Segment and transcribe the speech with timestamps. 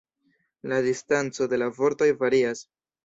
[0.71, 2.65] La distanco de la vortoj varias.